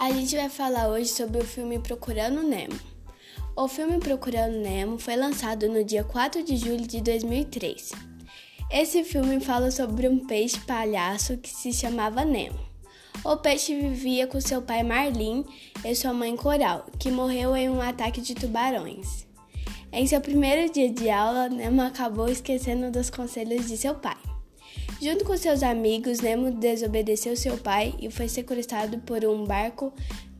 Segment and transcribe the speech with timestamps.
[0.00, 2.78] A gente vai falar hoje sobre o filme Procurando Nemo.
[3.56, 7.90] O filme Procurando Nemo foi lançado no dia 4 de julho de 2003.
[8.70, 12.60] Esse filme fala sobre um peixe palhaço que se chamava Nemo.
[13.24, 15.44] O peixe vivia com seu pai Marlin
[15.84, 19.26] e sua mãe Coral, que morreu em um ataque de tubarões.
[19.90, 24.27] Em seu primeiro dia de aula, Nemo acabou esquecendo dos conselhos de seu pai.
[25.00, 29.92] Junto com seus amigos, Nemo desobedeceu seu pai e foi sequestrado por um barco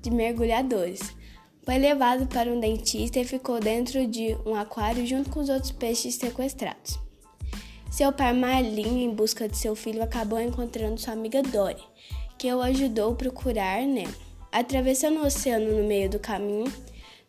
[0.03, 1.15] de mergulhadores.
[1.62, 5.71] Foi levado para um dentista e ficou dentro de um aquário junto com os outros
[5.71, 6.99] peixes sequestrados.
[7.89, 11.83] Seu pai Marlin, em busca de seu filho, acabou encontrando sua amiga Dory,
[12.37, 14.13] que o ajudou a procurar Nemo.
[14.51, 16.73] Atravessando o oceano no meio do caminho,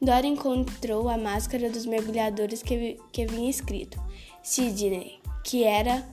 [0.02, 4.02] Dory encontrou a máscara dos mergulhadores que, que vinha escrito
[4.42, 6.04] Sydney, que era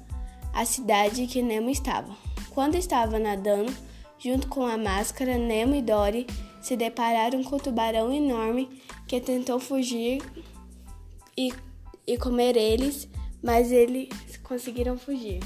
[0.57, 2.17] a cidade que Nemo estava.
[2.49, 3.71] Quando estava nadando,
[4.19, 6.27] junto com a máscara, Nemo e Dory
[6.63, 10.23] se depararam com um tubarão enorme que tentou fugir
[11.37, 11.53] e,
[12.07, 13.07] e comer eles,
[13.43, 14.09] mas eles
[14.43, 15.41] conseguiram fugir.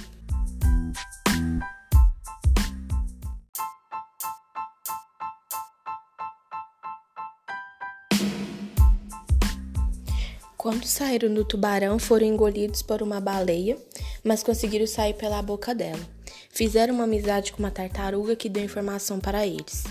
[10.60, 13.78] Quando saíram do tubarão, foram engolidos por uma baleia,
[14.22, 16.06] mas conseguiram sair pela boca dela.
[16.50, 19.84] Fizeram uma amizade com uma tartaruga que deu informação para eles.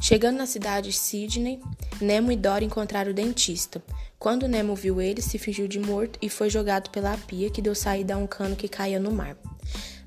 [0.00, 1.60] Chegando na cidade de Sydney,
[2.00, 3.82] Nemo e Dory encontraram o dentista.
[4.18, 7.74] Quando Nemo viu ele, se fingiu de morto e foi jogado pela pia que deu
[7.74, 9.36] saída a um cano que caía no mar.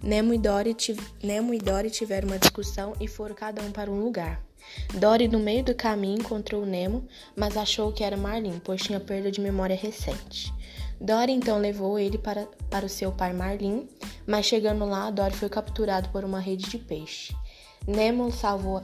[0.02, 0.76] Nemo e, Dory
[1.22, 4.42] Nemo e Dory tiveram uma discussão e foram cada um para um lugar.
[4.94, 9.32] Dory, no meio do caminho, encontrou Nemo, mas achou que era Marlin, pois tinha perda
[9.32, 10.54] de memória recente.
[11.02, 13.88] Dory então levou ele para, para o seu pai Marlin,
[14.28, 17.36] mas chegando lá, Dory foi capturado por uma rede de peixe.
[17.88, 18.84] Nemo salvou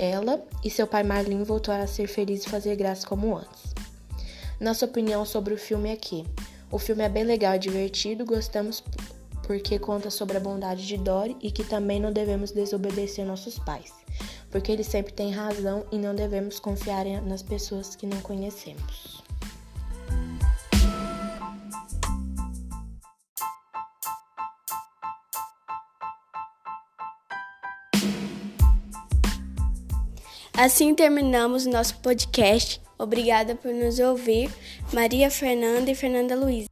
[0.00, 3.74] ela e seu pai Marlin voltou a ser feliz e fazer graça como antes.
[4.58, 6.24] Nossa opinião sobre o filme é que
[6.70, 8.82] o filme é bem legal e divertido, gostamos
[9.46, 13.92] porque conta sobre a bondade de Dory e que também não devemos desobedecer nossos pais
[14.50, 19.29] porque ele sempre tem razão e não devemos confiar nas pessoas que não conhecemos.
[30.62, 32.82] Assim terminamos nosso podcast.
[32.98, 34.50] Obrigada por nos ouvir,
[34.92, 36.66] Maria Fernanda e Fernanda Luiz.